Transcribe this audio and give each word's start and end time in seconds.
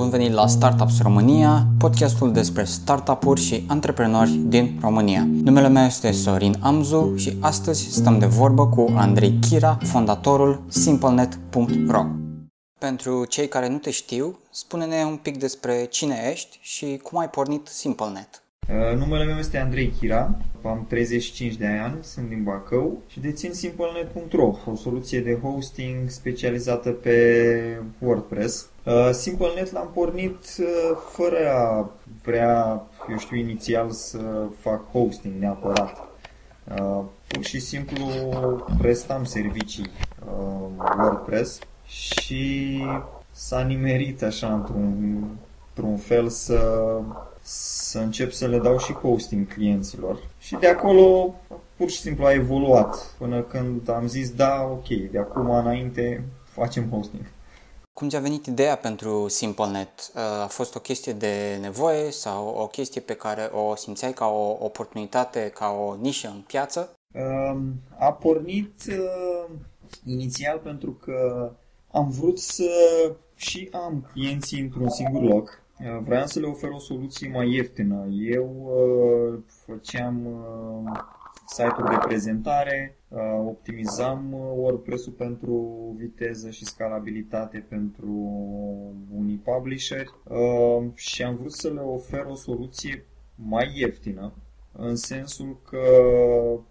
Bun 0.00 0.10
venit 0.10 0.32
la 0.32 0.46
Startups 0.46 1.02
România, 1.02 1.66
podcastul 1.78 2.32
despre 2.32 2.64
startup-uri 2.64 3.40
și 3.40 3.64
antreprenori 3.68 4.30
din 4.30 4.78
România. 4.80 5.26
Numele 5.42 5.68
meu 5.68 5.84
este 5.84 6.10
Sorin 6.10 6.56
Amzu 6.60 7.14
și 7.16 7.36
astăzi 7.40 7.90
stăm 7.90 8.18
de 8.18 8.26
vorbă 8.26 8.66
cu 8.66 8.92
Andrei 8.96 9.38
Chira, 9.48 9.78
fondatorul 9.82 10.62
simplenet.ro. 10.68 12.04
Pentru 12.78 13.24
cei 13.24 13.48
care 13.48 13.68
nu 13.68 13.76
te 13.76 13.90
știu, 13.90 14.38
spune-ne 14.50 15.04
un 15.04 15.16
pic 15.16 15.38
despre 15.38 15.84
cine 15.84 16.28
ești 16.30 16.58
și 16.60 17.00
cum 17.02 17.18
ai 17.18 17.30
pornit 17.30 17.66
SimpleNet. 17.66 18.42
Uh, 18.68 18.98
numele 18.98 19.24
meu 19.24 19.36
este 19.38 19.58
Andrei 19.58 19.92
Chira, 19.98 20.38
am 20.62 20.86
35 20.88 21.56
de 21.56 21.66
ani, 21.66 21.94
sunt 22.00 22.28
din 22.28 22.42
Bacău 22.42 23.02
și 23.06 23.20
dețin 23.20 23.52
simplenet.ro, 23.52 24.54
o 24.70 24.74
soluție 24.74 25.20
de 25.20 25.38
hosting 25.42 26.08
specializată 26.08 26.90
pe 26.90 27.82
WordPress. 27.98 28.69
Uh, 28.84 29.10
SimpleNet 29.12 29.72
l-am 29.72 29.90
pornit 29.94 30.44
uh, 30.58 30.96
fără 31.12 31.50
a 31.54 31.90
vrea, 32.22 32.82
eu 33.10 33.18
știu, 33.18 33.36
inițial 33.36 33.90
să 33.90 34.46
fac 34.58 34.90
hosting 34.90 35.34
neapărat. 35.38 36.08
Pur 37.26 37.44
și 37.44 37.60
simplu 37.60 38.06
prestam 38.78 39.24
servicii 39.24 39.90
WordPress 40.98 41.58
și 41.86 42.84
s-a 43.30 43.60
nimerit 43.60 44.22
așa 44.22 44.52
într-un, 44.52 45.24
într-un 45.74 45.96
fel 45.96 46.28
să 46.28 46.90
să 47.42 47.98
încep 47.98 48.32
să 48.32 48.46
le 48.46 48.58
dau 48.58 48.78
și 48.78 48.92
hosting 48.92 49.52
clienților. 49.52 50.18
Și 50.38 50.56
de 50.60 50.68
acolo 50.68 51.34
pur 51.76 51.90
și 51.90 52.00
simplu 52.00 52.24
a 52.24 52.32
evoluat 52.32 53.14
până 53.18 53.40
când 53.40 53.88
am 53.88 54.06
zis 54.06 54.30
da, 54.30 54.68
ok, 54.70 54.88
de 54.88 55.18
acum 55.18 55.50
înainte 55.50 56.24
facem 56.44 56.88
hosting. 56.90 57.22
Cum 58.00 58.08
ți-a 58.08 58.20
venit 58.20 58.46
ideea 58.46 58.76
pentru 58.76 59.28
SimpleNet? 59.28 60.12
A 60.42 60.46
fost 60.46 60.74
o 60.74 60.80
chestie 60.80 61.12
de 61.12 61.58
nevoie 61.60 62.10
sau 62.10 62.48
o 62.48 62.66
chestie 62.66 63.00
pe 63.00 63.14
care 63.14 63.42
o 63.42 63.74
simțeai 63.74 64.12
ca 64.12 64.26
o 64.26 64.56
oportunitate, 64.64 65.50
ca 65.54 65.68
o 65.68 65.96
nișă 66.00 66.28
în 66.28 66.40
piață? 66.46 66.92
A 67.98 68.12
pornit 68.12 68.72
uh, 68.88 69.50
inițial 70.04 70.58
pentru 70.58 70.90
că 70.90 71.50
am 71.90 72.10
vrut 72.10 72.38
să 72.38 72.70
și 73.34 73.68
am 73.72 74.08
clienții 74.12 74.60
într-un 74.60 74.88
singur 74.88 75.22
loc 75.22 75.62
Uh, 75.80 75.98
vreau 76.00 76.26
să 76.26 76.40
le 76.40 76.46
ofer 76.46 76.70
o 76.70 76.78
soluție 76.78 77.30
mai 77.30 77.52
ieftină. 77.52 78.06
Eu 78.10 78.50
uh, 78.64 79.38
făceam 79.66 80.26
uh, 80.26 81.00
site-uri 81.46 81.90
de 81.90 81.96
prezentare, 82.00 82.96
uh, 82.96 82.99
optimizam 83.46 84.32
uh, 84.32 84.40
WordPress-ul 84.54 85.12
pentru 85.12 85.54
viteză 85.98 86.50
și 86.50 86.64
scalabilitate 86.64 87.66
pentru 87.68 88.12
unii 89.16 89.42
publisheri 89.44 90.10
uh, 90.24 90.86
și 90.94 91.22
am 91.22 91.36
vrut 91.36 91.52
să 91.52 91.68
le 91.72 91.80
ofer 91.80 92.24
o 92.24 92.34
soluție 92.34 93.04
mai 93.34 93.72
ieftină 93.74 94.32
în 94.72 94.96
sensul 94.96 95.60
că 95.68 95.78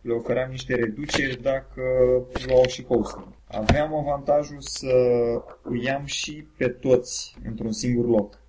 le 0.02 0.14
ofeream 0.14 0.50
niște 0.50 0.76
reduceri 0.76 1.42
dacă 1.42 1.82
luau 2.48 2.64
și 2.68 2.86
hosting. 2.86 3.28
Aveam 3.48 3.94
avantajul 3.96 4.58
să 4.60 4.94
îi 5.62 5.92
am 5.92 6.06
și 6.06 6.48
pe 6.58 6.68
toți 6.68 7.36
într-un 7.44 7.72
singur 7.72 8.06
loc 8.06 8.40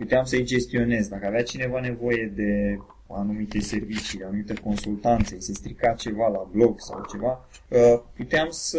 puteam 0.00 0.24
să-i 0.24 0.44
gestionez. 0.44 1.08
Dacă 1.08 1.26
avea 1.26 1.42
cineva 1.42 1.80
nevoie 1.80 2.32
de 2.34 2.78
anumite 3.16 3.60
servicii, 3.60 4.22
anumite 4.22 4.54
consultanțe, 4.54 5.38
se 5.38 5.52
strica 5.52 5.92
ceva 5.92 6.28
la 6.28 6.48
blog 6.52 6.80
sau 6.80 7.04
ceva, 7.10 7.48
uh, 7.68 8.00
puteam 8.16 8.46
să 8.50 8.78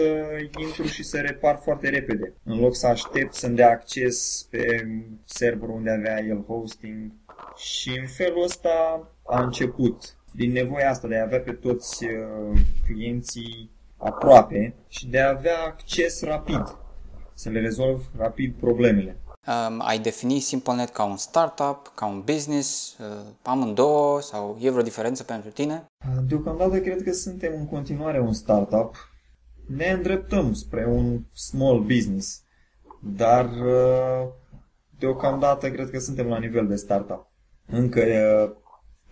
intru 0.59 0.83
și 0.83 1.03
să 1.03 1.19
repar 1.19 1.59
foarte 1.63 1.89
repede. 1.89 2.33
În 2.43 2.59
loc 2.59 2.75
să 2.75 2.87
aștept 2.87 3.33
să-mi 3.33 3.55
dea 3.55 3.69
acces 3.69 4.47
pe 4.49 4.87
serverul 5.25 5.75
unde 5.75 5.91
avea 5.91 6.23
el 6.23 6.43
hosting. 6.47 7.11
Și 7.55 7.97
în 7.99 8.07
felul 8.07 8.43
ăsta 8.43 9.07
a 9.25 9.43
început. 9.43 10.15
Din 10.31 10.51
nevoia 10.51 10.89
asta 10.89 11.07
de 11.07 11.17
a 11.17 11.23
avea 11.23 11.39
pe 11.39 11.51
toți 11.51 12.05
uh, 12.05 12.59
clienții 12.85 13.69
aproape 13.97 14.73
și 14.87 15.07
de 15.07 15.19
a 15.19 15.29
avea 15.29 15.63
acces 15.65 16.21
rapid, 16.21 16.77
să 17.33 17.49
le 17.49 17.59
rezolv 17.59 18.11
rapid 18.17 18.53
problemele. 18.59 19.17
Um, 19.47 19.79
ai 19.79 19.99
defini 19.99 20.39
SimpleNet 20.39 20.89
ca 20.89 21.03
un 21.03 21.17
startup, 21.17 21.91
ca 21.95 22.05
un 22.05 22.21
business, 22.21 22.97
uh, 22.99 23.07
amândouă 23.41 24.21
sau 24.21 24.57
e 24.59 24.69
vreo 24.69 24.83
diferență 24.83 25.23
pentru 25.23 25.49
tine? 25.49 25.85
Deocamdată 26.27 26.79
cred 26.79 27.03
că 27.03 27.11
suntem 27.11 27.53
în 27.57 27.67
continuare 27.67 28.19
un 28.19 28.33
startup. 28.33 28.95
Ne 29.67 29.89
îndreptăm 29.89 30.53
spre 30.53 30.85
un 30.85 31.23
small 31.33 31.79
business, 31.79 32.43
dar 32.99 33.45
uh, 33.45 34.27
deocamdată 34.99 35.71
cred 35.71 35.89
că 35.89 35.99
suntem 35.99 36.27
la 36.27 36.39
nivel 36.39 36.67
de 36.67 36.75
startup. 36.75 37.31
Încă, 37.65 38.01
uh, 38.01 38.51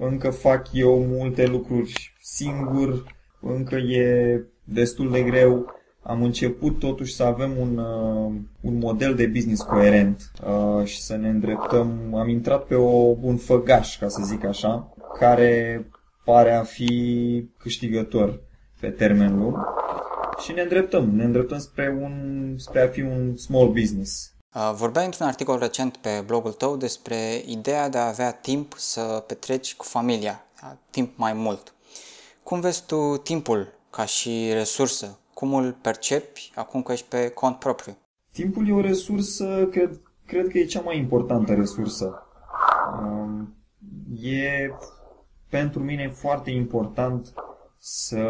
încă 0.08 0.30
fac 0.30 0.68
eu 0.74 1.06
multe 1.06 1.46
lucruri 1.46 2.16
singur, 2.22 3.04
încă 3.42 3.76
e 3.76 4.44
destul 4.64 5.12
de 5.12 5.24
greu 5.24 5.74
am 6.10 6.24
început 6.24 6.80
totuși 6.80 7.16
să 7.16 7.24
avem 7.24 7.58
un, 7.58 7.78
uh, 7.78 8.32
un 8.62 8.78
model 8.78 9.16
de 9.16 9.26
business 9.26 9.62
coerent 9.62 10.32
uh, 10.46 10.86
și 10.86 11.02
să 11.02 11.16
ne 11.16 11.30
îndreptăm. 11.30 12.16
Am 12.16 12.30
intrat 12.30 12.64
pe 12.64 12.76
o, 12.76 13.16
un 13.22 13.38
făgaș, 13.38 13.98
ca 13.98 14.08
să 14.08 14.22
zic 14.24 14.46
așa, 14.46 14.94
care 15.20 15.86
pare 16.26 16.54
a 16.54 16.64
fi 16.64 17.50
câștigător 17.58 18.42
pe 18.80 18.90
termen 18.90 19.40
lung 19.40 19.56
și 20.44 20.52
ne 20.52 20.62
îndreptăm. 20.62 21.10
Ne 21.16 21.24
îndreptăm 21.24 21.60
spre, 21.60 21.98
un, 22.02 22.56
spre 22.58 22.82
a 22.82 22.88
fi 22.88 23.02
un 23.02 23.38
small 23.38 23.68
business. 23.68 24.34
Uh, 24.56 24.72
vorbeai 24.76 25.06
într-un 25.06 25.28
articol 25.28 25.60
recent 25.60 25.98
pe 25.98 26.24
blogul 26.26 26.52
tău 26.52 26.78
despre 26.78 27.44
ideea 27.46 27.90
de 27.90 27.98
a 27.98 28.08
avea 28.08 28.32
timp 28.32 28.74
să 28.78 29.24
petreci 29.28 29.76
cu 29.76 29.84
familia, 29.84 30.46
timp 30.90 31.18
mai 31.18 31.34
mult. 31.34 31.74
Cum 32.44 32.60
vezi 32.60 32.86
tu 32.86 33.18
timpul 33.18 33.74
ca 33.90 34.06
și 34.06 34.50
resursă? 34.54 35.20
Cum 35.40 35.54
îl 35.54 35.72
percepi 35.72 36.52
acum 36.56 36.82
că 36.82 36.92
ești 36.92 37.08
pe 37.08 37.30
cont 37.30 37.56
propriu? 37.56 37.98
Timpul 38.32 38.68
e 38.68 38.74
o 38.74 38.82
resursă, 38.82 39.68
cred, 39.72 40.02
cred 40.26 40.48
că 40.48 40.58
e 40.58 40.66
cea 40.66 40.82
mai 40.82 40.98
importantă 40.98 41.54
resursă. 41.54 42.24
Um, 43.02 43.56
e 44.22 44.72
pentru 45.50 45.80
mine 45.84 46.10
foarte 46.10 46.50
important 46.52 47.34
să, 47.78 48.22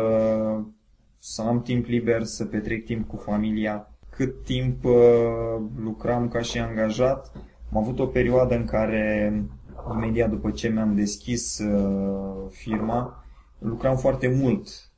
să 1.17 1.41
am 1.41 1.61
timp 1.61 1.85
liber, 1.85 2.23
să 2.23 2.45
petrec 2.45 2.85
timp 2.85 3.07
cu 3.07 3.15
familia. 3.15 3.91
Cât 4.09 4.43
timp 4.43 4.83
uh, 4.83 4.93
lucram 5.77 6.27
ca 6.27 6.41
și 6.41 6.59
angajat, 6.59 7.31
am 7.71 7.77
avut 7.77 7.99
o 7.99 8.05
perioadă 8.05 8.55
în 8.55 8.65
care, 8.65 9.33
imediat 9.93 10.29
după 10.29 10.51
ce 10.51 10.67
mi-am 10.67 10.95
deschis 10.95 11.59
uh, 11.59 12.45
firma, 12.49 13.23
lucram 13.59 13.97
foarte 13.97 14.27
mult 14.27 14.67
Uh, 14.67 14.88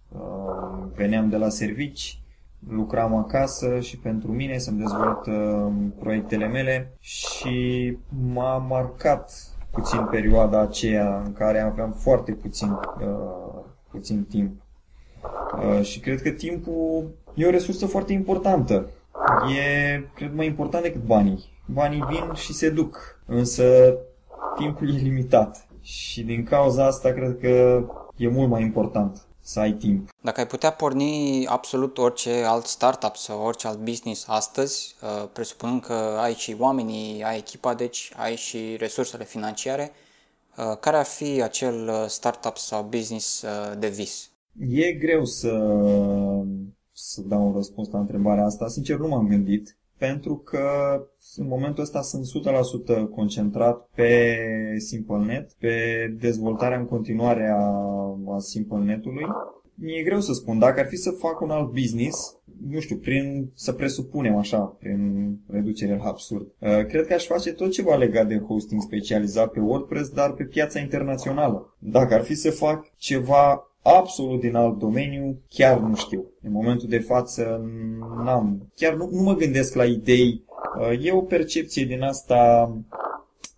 veneam 0.96 1.30
de 1.30 1.38
la 1.38 1.50
servici, 1.50 2.22
lucram 2.70 3.16
acasă 3.16 3.80
și 3.80 3.98
pentru 3.98 4.32
mine 4.32 4.58
să-mi 4.58 4.78
dezvolt 4.78 5.26
uh, 5.26 5.74
proiectele 6.00 6.48
mele 6.48 6.94
și 7.00 7.98
m-a 8.34 8.58
marcat 8.58 9.32
puțin 9.72 10.08
perioada 10.12 10.60
aceea 10.60 11.22
în 11.26 11.34
care 11.34 11.60
aveam 11.60 11.92
foarte 11.92 12.32
puțin, 12.32 12.70
uh, 12.72 13.64
puțin 13.92 14.24
timp. 14.24 14.62
Și 15.82 16.00
cred 16.00 16.22
că 16.22 16.30
timpul 16.30 17.12
e 17.34 17.46
o 17.46 17.50
resursă 17.50 17.86
foarte 17.86 18.14
importantă. 18.14 18.90
E, 19.58 20.04
cred, 20.16 20.34
mai 20.36 20.46
important 20.46 20.84
decât 20.84 21.02
banii. 21.02 21.50
Banii 21.66 22.04
vin 22.10 22.34
și 22.34 22.54
se 22.54 22.70
duc, 22.70 23.22
însă 23.26 23.64
timpul 24.56 24.96
e 24.96 24.98
limitat. 24.98 25.68
Și 25.82 26.24
din 26.24 26.44
cauza 26.44 26.86
asta 26.86 27.12
cred 27.12 27.38
că 27.40 27.84
e 28.18 28.28
mult 28.28 28.50
mai 28.50 28.62
important 28.62 29.26
să 29.42 29.60
ai 29.60 29.74
timp. 29.74 30.10
Dacă 30.22 30.40
ai 30.40 30.48
putea 30.48 30.72
porni 30.72 31.46
absolut 31.48 31.98
orice 31.98 32.44
alt 32.44 32.66
startup 32.66 33.16
sau 33.16 33.42
orice 33.42 33.68
alt 33.68 33.80
business 33.80 34.28
astăzi, 34.28 34.96
uh, 35.02 35.30
presupunând 35.34 35.82
că 35.82 35.94
ai 36.20 36.34
și 36.34 36.56
oamenii, 36.60 37.24
ai 37.24 37.38
echipa, 37.38 37.74
deci 37.74 38.12
ai 38.16 38.36
și 38.36 38.76
resursele 38.78 39.24
financiare, 39.24 39.92
uh, 40.58 40.78
care 40.80 40.98
ar 40.98 41.06
fi 41.06 41.42
acel 41.42 41.88
uh, 41.88 42.06
startup 42.08 42.58
sau 42.58 42.84
business 42.84 43.46
de 43.80 43.88
vis? 43.88 44.30
E 44.70 44.92
greu 44.92 45.26
să, 45.26 45.50
să 46.92 47.22
dau 47.22 47.48
un 47.48 47.54
răspuns 47.54 47.90
la 47.90 48.00
întrebarea 48.00 48.46
asta. 48.46 48.68
Sincer, 48.68 48.98
nu 48.98 49.08
m-am 49.08 49.28
gândit 49.28 49.76
pentru 50.08 50.36
că 50.38 50.68
în 51.36 51.48
momentul 51.48 51.84
ăsta 51.84 52.02
sunt 52.02 52.26
100% 53.06 53.10
concentrat 53.16 53.90
pe 53.96 54.36
SimpleNet, 54.78 55.52
pe 55.60 55.76
dezvoltarea 56.20 56.80
în 56.80 56.86
continuare 56.86 57.48
a, 57.48 57.66
a 58.36 58.38
SimpleNet-ului. 58.38 59.26
Mi-e 59.76 60.04
greu 60.04 60.20
să 60.20 60.34
spun, 60.34 60.60
dacă 60.60 60.80
ar 60.80 60.88
fi 60.88 60.96
să 60.96 61.12
fac 61.12 61.42
un 61.42 61.50
alt 61.50 61.72
business, 61.72 62.38
nu 62.70 62.80
știu, 62.80 62.96
prin, 62.96 63.52
să 63.54 63.74
presupunem 63.74 64.36
așa, 64.36 64.60
prin 64.60 65.32
reducere 65.48 65.96
la 65.96 66.04
absurd. 66.04 66.46
Uh, 66.60 66.86
cred 66.86 67.08
că 67.08 67.14
aș 67.14 67.26
face 67.26 67.52
tot 67.54 67.72
ceva 67.72 67.96
legat 67.96 68.28
de 68.28 68.40
hosting 68.40 68.82
specializat 68.82 69.52
pe 69.52 69.60
WordPress, 69.60 70.10
dar 70.10 70.32
pe 70.32 70.44
piața 70.44 70.80
internațională. 70.80 71.76
Dacă 71.80 72.14
ar 72.14 72.22
fi 72.22 72.34
să 72.34 72.52
fac 72.52 72.92
ceva 72.98 73.71
absolut 73.82 74.40
din 74.40 74.56
alt 74.56 74.78
domeniu, 74.80 75.42
chiar 75.50 75.80
nu 75.80 75.96
știu. 75.96 76.26
În 76.44 76.52
momentul 76.52 76.88
de 76.88 77.00
față 77.00 77.62
n-am, 78.24 78.72
chiar 78.76 78.94
nu, 78.94 79.10
nu 79.12 79.22
mă 79.22 79.36
gândesc 79.36 79.76
la 79.76 79.86
idei. 79.86 80.44
Uh, 80.80 81.06
e 81.06 81.12
o 81.12 81.22
percepție 81.22 81.86
din 81.86 82.02
asta 82.02 82.72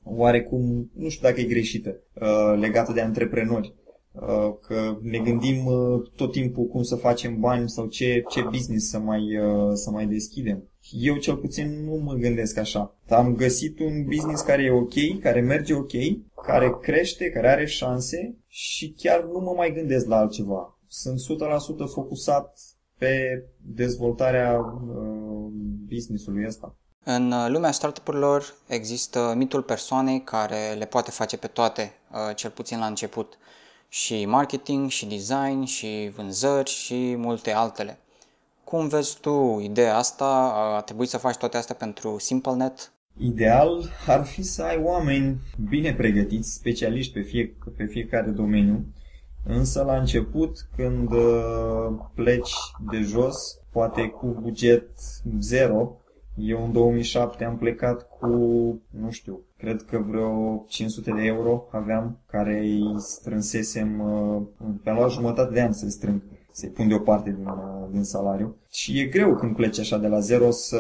oarecum, 0.04 0.92
nu 0.94 1.10
știu 1.10 1.28
dacă 1.28 1.40
e 1.40 1.44
greșită, 1.44 1.96
uh, 2.14 2.60
legată 2.60 2.92
de 2.92 3.02
antreprenori. 3.02 3.74
Uh, 4.12 4.54
că 4.62 4.98
ne 5.02 5.18
gândim 5.18 5.66
uh, 5.66 6.02
tot 6.16 6.32
timpul 6.32 6.66
cum 6.66 6.84
să 6.84 6.96
facem 6.96 7.40
bani 7.40 7.70
sau 7.70 7.86
ce, 7.86 8.24
ce 8.30 8.42
business 8.42 8.90
să 8.90 9.00
mai, 9.00 9.38
uh, 9.38 9.72
să 9.74 9.90
mai 9.90 10.06
deschidem. 10.06 10.64
Eu 10.92 11.18
cel 11.18 11.36
puțin 11.36 11.84
nu 11.86 11.96
mă 11.96 12.14
gândesc 12.14 12.58
așa. 12.58 12.98
Am 13.10 13.36
găsit 13.36 13.80
un 13.80 14.06
business 14.06 14.42
care 14.42 14.64
e 14.64 14.72
ok, 14.72 15.20
care 15.22 15.42
merge 15.42 15.74
ok, 15.74 15.92
care 16.46 16.78
crește, 16.82 17.30
care 17.30 17.50
are 17.50 17.66
șanse 17.66 18.38
și 18.48 18.94
chiar 18.98 19.24
nu 19.24 19.40
mă 19.40 19.54
mai 19.56 19.74
gândesc 19.74 20.06
la 20.06 20.18
altceva. 20.18 20.80
Sunt 20.88 21.20
100% 21.20 21.24
focusat 21.94 22.60
pe 22.98 23.44
dezvoltarea 23.62 24.60
uh, 24.60 25.52
business-ului 25.88 26.46
ăsta. 26.48 26.78
În 27.04 27.34
lumea 27.52 27.72
startup-urilor 27.72 28.56
există 28.68 29.34
mitul 29.38 29.62
persoanei 29.62 30.22
care 30.24 30.74
le 30.78 30.86
poate 30.86 31.12
face 31.12 31.38
pe 31.38 31.48
toate, 31.48 31.94
cel 32.36 32.50
puțin 32.50 32.80
la 32.80 32.86
început 32.86 33.38
și 33.88 34.26
marketing, 34.26 34.90
și 34.90 35.06
design, 35.06 35.64
și 35.64 36.12
vânzări 36.16 36.70
și 36.70 37.16
multe 37.16 37.52
altele. 37.52 38.00
Cum 38.64 38.88
vezi 38.88 39.20
tu 39.20 39.60
ideea 39.64 39.98
asta? 39.98 40.26
A 40.76 40.82
trebuit 40.82 41.10
să 41.10 41.18
faci 41.18 41.36
toate 41.36 41.58
astea 41.58 41.76
pentru 41.76 42.18
SimpleNet? 42.20 42.92
Ideal 43.18 43.90
ar 44.08 44.26
fi 44.26 44.44
să 44.44 44.64
ai 44.64 44.82
oameni 44.84 45.38
bine 45.70 45.94
pregătiți, 45.94 46.54
specialiști 46.54 47.14
pe, 47.14 47.22
fie, 47.22 47.56
pe 47.78 47.86
fiecare 47.86 48.30
domeniu, 48.30 48.86
însă 49.46 49.84
la 49.84 49.98
început, 49.98 50.68
când 50.76 51.12
uh, 51.12 52.00
pleci 52.14 52.54
de 52.92 52.98
jos, 52.98 53.60
poate 53.72 54.08
cu 54.08 54.38
buget 54.42 54.90
zero, 55.40 55.98
eu 56.36 56.64
în 56.64 56.72
2007 56.72 57.44
am 57.44 57.58
plecat 57.58 58.08
cu, 58.20 58.28
nu 58.90 59.10
știu, 59.10 59.42
cred 59.58 59.82
că 59.82 59.98
vreo 59.98 60.64
500 60.68 61.12
de 61.12 61.24
euro 61.24 61.68
aveam, 61.72 62.18
care 62.26 62.60
îi 62.60 62.96
strânsesem, 62.98 63.90
pe-am 64.84 64.96
luat 64.96 65.12
jumătate 65.12 65.54
de 65.54 65.62
an 65.62 65.74
să-i 65.74 65.92
strâng, 65.92 66.22
să-i 66.54 66.70
pun 66.70 66.88
deoparte 66.88 67.30
din, 67.30 67.46
uh, 67.46 67.88
din 67.92 68.04
salariu. 68.04 68.56
Și 68.72 69.00
e 69.00 69.06
greu 69.06 69.36
când 69.36 69.56
pleci 69.56 69.80
așa 69.80 69.98
de 69.98 70.08
la 70.08 70.20
zero 70.20 70.52
să, 70.52 70.80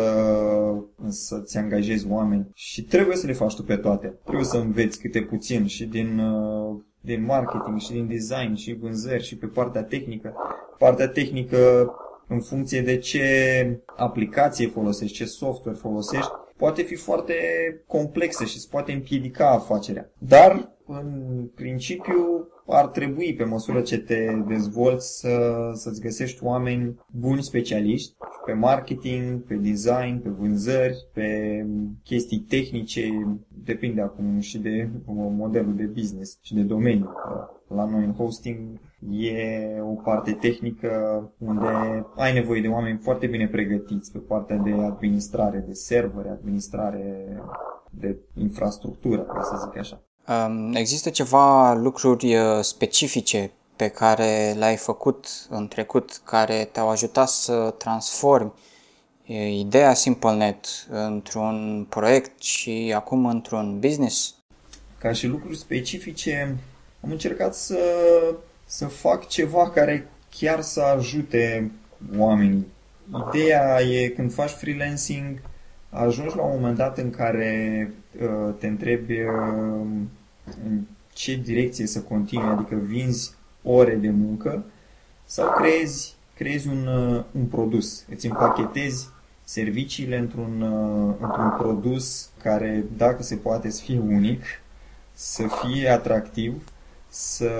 să-ți 1.07 1.57
angajezi 1.57 2.07
oameni 2.09 2.47
și 2.53 2.83
trebuie 2.83 3.15
să 3.15 3.27
le 3.27 3.33
faci 3.33 3.55
tu 3.55 3.63
pe 3.63 3.75
toate. 3.75 4.13
Trebuie 4.23 4.45
să 4.45 4.57
înveți 4.57 4.99
câte 4.99 5.21
puțin 5.21 5.65
și 5.65 5.85
din, 5.85 6.19
uh, 6.19 6.75
din 7.01 7.23
marketing 7.25 7.79
și 7.79 7.91
din 7.91 8.07
design 8.07 8.53
și 8.53 8.77
vânzări 8.81 9.23
și 9.23 9.37
pe 9.37 9.45
partea 9.45 9.83
tehnică. 9.83 10.33
Partea 10.77 11.07
tehnică 11.07 11.93
în 12.27 12.39
funcție 12.39 12.81
de 12.81 12.97
ce 12.97 13.23
aplicație 13.95 14.67
folosești, 14.67 15.15
ce 15.15 15.25
software 15.25 15.77
folosești, 15.77 16.31
poate 16.57 16.81
fi 16.81 16.95
foarte 16.95 17.33
complexă 17.87 18.45
și 18.45 18.55
îți 18.55 18.69
poate 18.69 18.91
împiedica 18.91 19.49
afacerea. 19.49 20.11
Dar, 20.17 20.71
în 20.87 21.49
principiu, 21.55 22.47
ar 22.67 22.87
trebui, 22.87 23.35
pe 23.35 23.43
măsură 23.43 23.81
ce 23.81 23.97
te 23.97 24.27
dezvolți, 24.47 25.19
să, 25.19 25.69
să-ți 25.73 26.01
găsești 26.01 26.43
oameni 26.43 26.99
buni 27.11 27.43
specialiști 27.43 28.15
pe 28.45 28.53
marketing, 28.53 29.43
pe 29.43 29.55
design, 29.55 30.21
pe 30.23 30.29
vânzări, 30.29 31.07
pe 31.13 31.65
chestii 32.03 32.45
tehnice, 32.49 33.37
depinde 33.63 34.01
acum 34.01 34.39
și 34.39 34.59
de 34.59 34.89
modelul 35.05 35.75
de 35.75 35.83
business 35.85 36.37
și 36.41 36.53
de 36.53 36.61
domeniu. 36.61 37.13
La 37.67 37.85
noi 37.85 38.03
în 38.03 38.13
hosting 38.13 38.79
e 39.09 39.81
o 39.81 39.93
parte 39.93 40.31
tehnică 40.31 40.91
unde 41.37 41.67
ai 42.15 42.33
nevoie 42.33 42.61
de 42.61 42.67
oameni 42.67 42.99
foarte 43.01 43.27
bine 43.27 43.47
pregătiți 43.47 44.11
pe 44.11 44.19
partea 44.19 44.57
de 44.57 44.71
administrare, 44.71 45.63
de 45.67 45.73
servere, 45.73 46.29
administrare 46.29 47.37
de 47.89 48.17
infrastructură, 48.33 49.21
ca 49.21 49.41
să 49.41 49.67
zic 49.67 49.79
așa. 49.79 50.03
Există 50.73 51.09
ceva 51.09 51.73
lucruri 51.73 52.35
uh, 52.35 52.59
specifice 52.61 53.51
pe 53.75 53.87
care 53.87 54.53
le-ai 54.57 54.75
făcut 54.75 55.27
în 55.49 55.67
trecut, 55.67 56.21
care 56.23 56.69
te-au 56.71 56.89
ajutat 56.89 57.29
să 57.29 57.73
transformi 57.77 58.51
ideea 59.59 59.93
SimpleNet 59.93 60.65
într-un 60.89 61.85
proiect 61.89 62.41
și 62.41 62.93
acum 62.95 63.25
într-un 63.25 63.79
business? 63.79 64.35
Ca 64.97 65.11
și 65.11 65.27
lucruri 65.27 65.57
specifice, 65.57 66.57
am 67.03 67.11
încercat 67.11 67.55
să, 67.55 67.79
să 68.65 68.85
fac 68.85 69.27
ceva 69.27 69.69
care 69.69 70.07
chiar 70.39 70.61
să 70.61 70.81
ajute 70.81 71.71
oamenii. 72.17 72.67
Ideea 73.29 73.81
e 73.81 74.07
când 74.07 74.33
faci 74.33 74.49
freelancing, 74.49 75.41
ajungi 75.93 76.35
la 76.35 76.43
un 76.43 76.55
moment 76.55 76.77
dat 76.77 76.97
în 76.97 77.09
care 77.09 77.93
uh, 78.21 78.53
te 78.59 78.67
întrebi 78.67 79.21
uh, 79.21 79.85
în 80.63 80.81
ce 81.13 81.35
direcție 81.35 81.85
să 81.85 82.01
continui, 82.01 82.49
adică 82.49 82.75
vinzi 82.75 83.33
ore 83.63 83.95
de 83.95 84.09
muncă 84.09 84.63
sau 85.25 85.51
creezi, 85.51 86.15
creezi 86.35 86.67
un, 86.67 86.87
uh, 86.87 87.23
un 87.31 87.45
produs, 87.45 88.05
îți 88.09 88.25
împachetezi 88.25 89.09
serviciile 89.43 90.17
într-un, 90.17 90.61
uh, 90.61 91.15
într-un 91.19 91.53
produs 91.57 92.29
care, 92.41 92.85
dacă 92.97 93.23
se 93.23 93.35
poate, 93.35 93.69
să 93.69 93.83
fie 93.83 93.99
unic, 93.99 94.43
să 95.13 95.43
fie 95.47 95.89
atractiv, 95.89 96.63
să 97.07 97.51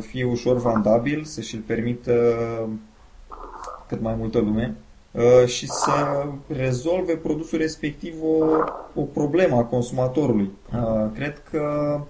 fie 0.00 0.24
ușor 0.24 0.56
vandabil, 0.56 1.24
să 1.24 1.40
și-l 1.40 1.60
permită 1.66 2.34
cât 3.88 4.00
mai 4.00 4.14
multă 4.14 4.38
lume. 4.38 4.64
uh, 4.66 4.89
și 5.46 5.66
să 5.66 6.26
rezolve 6.46 7.16
produsul 7.16 7.58
respectiv 7.58 8.14
o, 8.22 8.44
o 8.94 9.02
problemă 9.02 9.56
a 9.56 9.64
consumatorului. 9.64 10.50
Cred 11.14 11.42
că 11.50 12.00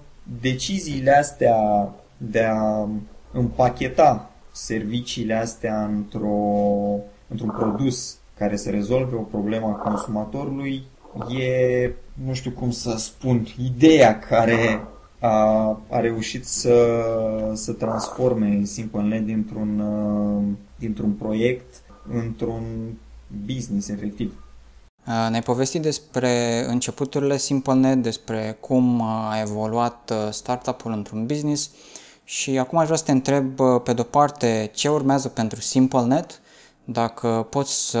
deciziile 0.41 1.11
astea 1.11 1.89
de 2.17 2.43
a 2.43 2.87
împacheta 3.31 4.31
serviciile 4.51 5.33
astea 5.33 5.85
într-o, 5.85 6.37
într-un 7.27 7.49
produs 7.57 8.17
care 8.37 8.55
să 8.55 8.69
rezolve 8.69 9.15
o 9.15 9.21
problemă 9.21 9.67
a 9.67 9.89
consumatorului 9.89 10.83
e, 11.39 11.91
nu 12.25 12.33
știu 12.33 12.51
cum 12.51 12.71
să 12.71 12.95
spun, 12.97 13.47
ideea 13.57 14.19
care 14.19 14.81
a, 15.19 15.79
a 15.89 15.99
reușit 15.99 16.45
să, 16.45 17.01
să 17.53 17.73
transforme 17.73 18.63
SimpleNet 18.63 19.25
dintr-un, 19.25 19.83
dintr-un 20.75 21.11
proiect 21.11 21.81
într-un 22.09 22.63
business 23.45 23.89
efectiv. 23.89 24.43
Ne-ai 25.05 25.41
povestit 25.41 25.81
despre 25.81 26.65
începuturile 26.67 27.37
SimpleNet, 27.37 28.01
despre 28.01 28.57
cum 28.59 29.01
a 29.01 29.39
evoluat 29.39 30.13
startup-ul 30.31 30.91
într-un 30.91 31.25
business 31.25 31.69
și 32.23 32.57
acum 32.57 32.77
aș 32.77 32.85
vrea 32.85 32.97
să 32.97 33.03
te 33.03 33.11
întreb, 33.11 33.59
pe 33.83 33.93
de-o 33.93 34.03
parte, 34.03 34.71
ce 34.73 34.89
urmează 34.89 35.27
pentru 35.27 35.61
SimpleNet, 35.61 36.41
dacă 36.83 37.47
poți 37.49 37.89
să 37.89 37.99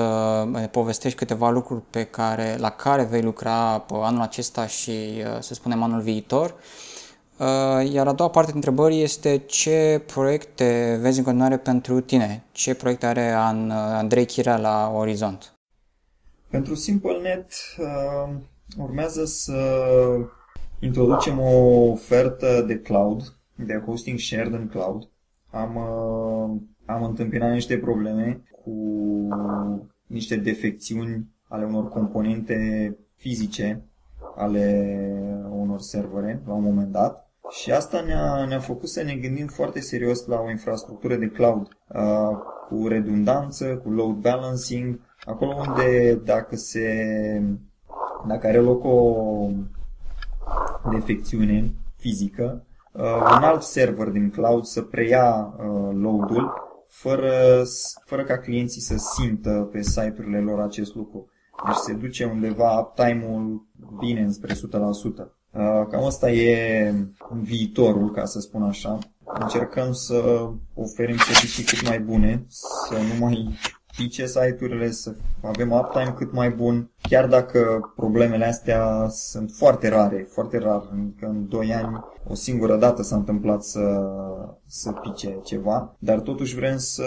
povestești 0.71 1.17
câteva 1.17 1.49
lucruri 1.49 1.81
pe 1.89 2.03
care, 2.03 2.55
la 2.59 2.69
care 2.69 3.03
vei 3.03 3.21
lucra 3.21 3.85
anul 3.91 4.21
acesta 4.21 4.67
și, 4.67 4.91
să 5.39 5.53
spunem, 5.53 5.83
anul 5.83 6.01
viitor. 6.01 6.55
Iar 7.91 8.07
a 8.07 8.13
doua 8.13 8.29
parte 8.29 8.51
din 8.51 8.55
întrebării 8.55 9.01
este 9.01 9.37
ce 9.37 10.03
proiecte 10.13 10.97
vezi 11.01 11.17
în 11.17 11.23
continuare 11.23 11.57
pentru 11.57 11.99
tine? 11.99 12.43
Ce 12.51 12.75
proiecte 12.75 13.05
are 13.05 13.31
Andrei 13.31 14.25
Chira 14.25 14.57
la 14.57 14.91
orizont? 14.95 15.53
Pentru 16.49 16.75
SimpleNet 16.75 17.53
urmează 18.77 19.25
să 19.25 19.55
introducem 20.79 21.39
o 21.39 21.89
ofertă 21.91 22.63
de 22.67 22.79
cloud 22.79 23.35
de 23.65 23.81
hosting 23.85 24.19
shared 24.19 24.53
în 24.53 24.67
cloud, 24.67 25.09
am, 25.49 25.75
uh, 25.75 26.61
am 26.85 27.03
întâmpinat 27.03 27.51
niște 27.51 27.77
probleme 27.77 28.43
cu 28.63 28.73
niște 30.05 30.35
defecțiuni 30.35 31.27
ale 31.47 31.65
unor 31.65 31.89
componente 31.89 32.97
fizice 33.15 33.85
ale 34.35 34.95
unor 35.49 35.79
servere 35.79 36.41
la 36.45 36.53
un 36.53 36.63
moment 36.63 36.91
dat 36.91 37.30
și 37.51 37.71
asta 37.71 38.01
ne-a, 38.01 38.45
ne-a 38.45 38.59
făcut 38.59 38.89
să 38.89 39.03
ne 39.03 39.15
gândim 39.15 39.47
foarte 39.47 39.79
serios 39.79 40.25
la 40.25 40.39
o 40.39 40.49
infrastructură 40.49 41.15
de 41.15 41.27
cloud 41.27 41.67
uh, 41.87 42.37
cu 42.67 42.87
redundanță, 42.87 43.65
cu 43.65 43.89
load 43.89 44.15
balancing, 44.15 44.99
acolo 45.25 45.55
unde 45.67 46.15
dacă 46.15 46.55
se 46.55 46.87
dacă 48.27 48.47
are 48.47 48.59
loc 48.59 48.83
o 48.83 49.47
defecțiune 50.91 51.73
fizică, 51.97 52.65
uh, 52.93 53.03
un 53.37 53.43
alt 53.43 53.61
server 53.61 54.07
din 54.07 54.29
cloud 54.29 54.63
să 54.63 54.81
preia 54.81 55.53
uh, 55.57 55.89
load-ul 55.93 56.53
fără, 56.87 57.63
fără 58.05 58.23
ca 58.23 58.37
clienții 58.37 58.81
să 58.81 58.95
simtă 58.97 59.69
pe 59.71 59.81
site-urile 59.81 60.39
lor 60.39 60.59
acest 60.59 60.95
lucru. 60.95 61.29
Deci 61.65 61.75
se 61.75 61.93
duce 61.93 62.25
undeva 62.25 62.79
uptime-ul 62.79 63.67
bine 63.99 64.21
înspre 64.21 64.53
100%. 64.53 65.40
Uh, 65.53 65.87
cam 65.89 66.03
asta 66.05 66.31
e 66.31 66.93
viitorul, 67.41 68.11
ca 68.11 68.25
să 68.25 68.39
spun 68.39 68.63
așa. 68.63 68.97
Încercăm 69.23 69.91
să 69.91 70.49
oferim 70.73 71.17
servicii 71.17 71.63
cât 71.63 71.87
mai 71.87 71.99
bune, 71.99 72.45
să 72.47 72.93
nu 72.93 73.25
mai 73.25 73.57
pice 73.95 74.25
site-urile, 74.25 74.91
să 74.91 75.15
avem 75.41 75.71
uptime 75.71 76.13
cât 76.17 76.31
mai 76.31 76.49
bun, 76.49 76.91
chiar 77.01 77.27
dacă 77.27 77.91
problemele 77.95 78.45
astea 78.45 79.07
sunt 79.09 79.51
foarte 79.51 79.89
rare, 79.89 80.27
foarte 80.29 80.57
rar, 80.57 80.81
că 81.19 81.25
în 81.25 81.47
2 81.47 81.73
ani 81.73 82.03
o 82.27 82.33
singură 82.33 82.75
dată 82.77 83.01
s-a 83.01 83.15
întâmplat 83.15 83.63
să, 83.63 84.09
să 84.65 84.91
pice 84.91 85.39
ceva, 85.43 85.95
dar 85.99 86.19
totuși 86.19 86.55
vrem 86.55 86.77
să 86.77 87.05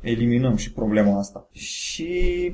eliminăm 0.00 0.56
și 0.56 0.72
problema 0.72 1.18
asta. 1.18 1.48
Și 1.50 2.52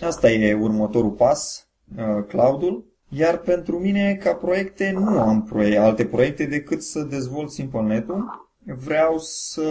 asta 0.00 0.30
e 0.30 0.54
următorul 0.54 1.10
pas, 1.10 1.68
uh, 1.96 2.24
cloud-ul. 2.26 2.86
Iar 3.08 3.36
pentru 3.38 3.78
mine, 3.78 4.14
ca 4.14 4.34
proiecte, 4.34 4.90
nu 4.90 5.20
am 5.20 5.42
proiecte, 5.42 5.78
alte 5.78 6.04
proiecte 6.04 6.44
decât 6.44 6.82
să 6.82 7.02
dezvolt 7.02 7.50
SimpleNet-ul. 7.50 8.50
Vreau 8.64 9.18
să 9.18 9.62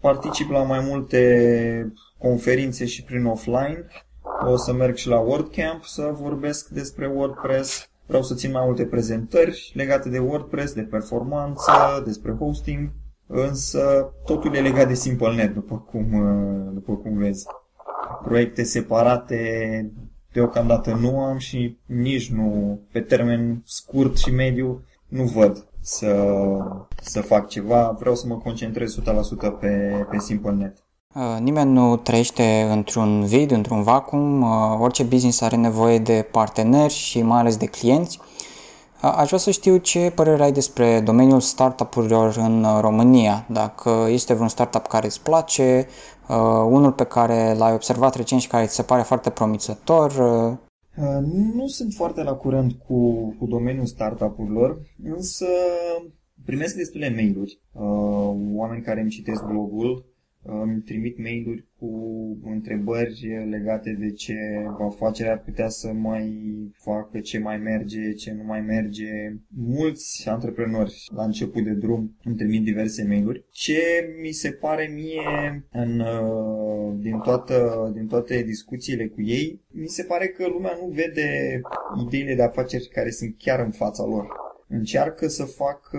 particip 0.00 0.50
la 0.50 0.62
mai 0.62 0.80
multe 0.88 1.92
conferințe 2.18 2.84
și 2.84 3.04
prin 3.04 3.24
offline. 3.24 3.86
O 4.46 4.56
să 4.56 4.72
merg 4.72 4.96
și 4.96 5.08
la 5.08 5.18
WordCamp 5.18 5.84
să 5.84 6.10
vorbesc 6.20 6.68
despre 6.68 7.06
WordPress. 7.06 7.90
Vreau 8.06 8.22
să 8.22 8.34
țin 8.34 8.50
mai 8.50 8.62
multe 8.64 8.84
prezentări 8.84 9.72
legate 9.74 10.08
de 10.08 10.18
WordPress, 10.18 10.72
de 10.72 10.82
performanță, 10.82 12.02
despre 12.04 12.36
hosting, 12.38 12.90
însă 13.26 14.12
totul 14.24 14.54
e 14.54 14.60
legat 14.60 14.88
de 14.88 14.94
SimpleNet, 14.94 15.54
după 15.54 15.78
cum, 15.90 16.10
după 16.74 16.96
cum 16.96 17.16
vezi. 17.16 17.46
Proiecte 18.24 18.62
separate 18.62 19.90
deocamdată 20.32 20.98
nu 21.00 21.20
am 21.20 21.38
și 21.38 21.76
nici 21.86 22.30
nu, 22.30 22.78
pe 22.92 23.00
termen 23.00 23.62
scurt 23.64 24.16
și 24.18 24.30
mediu, 24.30 24.84
nu 25.08 25.24
văd 25.24 25.66
să, 25.80 26.26
să 27.02 27.20
fac 27.20 27.48
ceva. 27.48 27.96
Vreau 27.98 28.14
să 28.14 28.26
mă 28.26 28.36
concentrez 28.36 28.98
100% 29.00 29.02
pe, 29.60 30.06
pe 30.10 30.18
SimpleNet. 30.18 30.84
Uh, 31.14 31.36
nimeni 31.40 31.72
nu 31.72 31.96
trăiește 31.96 32.68
într-un 32.70 33.24
vid, 33.24 33.50
într-un 33.50 33.82
vacuum. 33.82 34.42
Uh, 34.42 34.78
orice 34.80 35.02
business 35.02 35.40
are 35.40 35.56
nevoie 35.56 35.98
de 35.98 36.28
parteneri 36.30 36.92
și 36.92 37.22
mai 37.22 37.38
ales 37.38 37.56
de 37.56 37.66
clienți. 37.66 38.18
Uh, 39.02 39.14
aș 39.16 39.26
vrea 39.26 39.38
să 39.38 39.50
știu 39.50 39.76
ce 39.76 40.12
părere 40.14 40.42
ai 40.42 40.52
despre 40.52 41.00
domeniul 41.00 41.40
startup-urilor 41.40 42.36
în 42.36 42.66
România. 42.80 43.46
Dacă 43.50 44.06
este 44.08 44.34
vreun 44.34 44.48
startup 44.48 44.86
care 44.86 45.06
îți 45.06 45.22
place, 45.22 45.86
unul 46.68 46.92
pe 46.92 47.04
care 47.04 47.54
l-ai 47.58 47.72
observat 47.72 48.14
recent 48.14 48.40
și 48.40 48.48
care 48.48 48.66
ți 48.66 48.74
se 48.74 48.82
pare 48.82 49.02
foarte 49.02 49.30
promițător, 49.30 50.12
Uh, 50.96 51.24
nu 51.54 51.66
sunt 51.66 51.92
foarte 51.92 52.22
la 52.22 52.32
curent 52.32 52.72
cu, 52.72 53.30
cu 53.38 53.46
domeniul 53.46 53.86
startup-urilor, 53.86 54.78
însă 55.04 55.46
primesc 56.44 56.74
destule 56.74 57.10
mail-uri. 57.10 57.60
Uh, 57.72 58.34
oameni 58.54 58.82
care 58.82 59.00
îmi 59.00 59.10
citesc 59.10 59.44
blogul 59.44 60.04
îmi 60.42 60.80
trimit 60.80 61.18
mail-uri 61.18 61.64
cu 61.78 61.90
întrebări 62.44 63.46
legate 63.50 63.96
de 64.00 64.10
ce 64.10 64.34
afacerea 64.80 65.32
ar 65.32 65.42
putea 65.42 65.68
să 65.68 65.92
mai 65.92 66.42
facă, 66.72 67.20
ce 67.20 67.38
mai 67.38 67.56
merge, 67.56 68.12
ce 68.12 68.32
nu 68.32 68.42
mai 68.44 68.60
merge. 68.60 69.36
Mulți 69.56 70.28
antreprenori 70.28 71.04
la 71.14 71.24
început 71.24 71.64
de 71.64 71.72
drum 71.72 72.16
îmi 72.24 72.36
trimit 72.36 72.64
diverse 72.64 73.04
mail-uri. 73.04 73.44
Ce 73.50 73.80
mi 74.22 74.30
se 74.32 74.50
pare 74.50 74.90
mie 74.94 75.66
în, 75.72 76.00
uh, 76.00 76.94
din, 76.98 77.18
toată, 77.18 77.90
din 77.94 78.06
toate 78.06 78.42
discuțiile 78.42 79.06
cu 79.06 79.22
ei, 79.22 79.60
mi 79.70 79.88
se 79.88 80.02
pare 80.02 80.26
că 80.26 80.46
lumea 80.48 80.78
nu 80.80 80.88
vede 80.88 81.60
ideile 82.06 82.34
de 82.34 82.42
afaceri 82.42 82.88
care 82.88 83.10
sunt 83.10 83.34
chiar 83.38 83.60
în 83.60 83.70
fața 83.70 84.04
lor 84.04 84.26
încearcă 84.72 85.28
să 85.28 85.44
facă, 85.44 85.98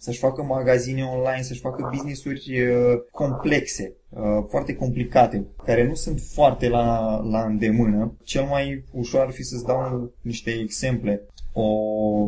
să-și 0.00 0.18
facă 0.18 0.42
magazine 0.42 1.02
online, 1.02 1.42
să-și 1.42 1.60
facă 1.60 1.88
business-uri 1.92 2.60
uh, 2.60 3.00
complexe, 3.10 3.92
uh, 4.08 4.44
foarte 4.48 4.74
complicate, 4.74 5.46
care 5.64 5.86
nu 5.86 5.94
sunt 5.94 6.20
foarte 6.20 6.68
la, 6.68 7.20
la 7.30 7.44
îndemână. 7.44 8.16
Cel 8.22 8.42
mai 8.42 8.84
ușor 8.92 9.20
ar 9.20 9.30
fi 9.30 9.42
să-ți 9.42 9.64
dau 9.64 10.12
niște 10.20 10.50
exemple. 10.50 11.22
O 11.52 11.68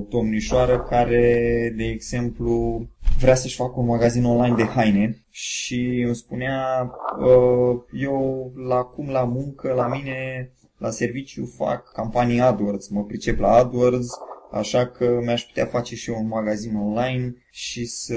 domnișoară 0.08 0.80
care, 0.80 1.72
de 1.76 1.84
exemplu, 1.84 2.82
vrea 3.20 3.34
să-și 3.34 3.56
facă 3.56 3.72
un 3.76 3.86
magazin 3.86 4.24
online 4.24 4.54
de 4.56 4.64
haine 4.64 5.24
și 5.30 6.02
îmi 6.06 6.14
spunea 6.14 6.90
uh, 7.20 7.80
eu 7.92 8.52
la 8.68 8.82
cum 8.82 9.08
la 9.08 9.24
muncă, 9.24 9.72
la 9.72 9.88
mine, 9.88 10.50
la 10.78 10.90
serviciu 10.90 11.52
fac 11.56 11.92
campanii 11.92 12.40
AdWords, 12.40 12.88
mă 12.88 13.04
pricep 13.04 13.38
la 13.38 13.52
AdWords, 13.52 14.08
Așa 14.52 14.86
că 14.86 15.20
mi-aș 15.24 15.42
putea 15.42 15.66
face 15.66 15.94
și 15.94 16.10
eu 16.10 16.16
un 16.18 16.26
magazin 16.26 16.76
online 16.76 17.34
și 17.50 17.86
să 17.86 18.16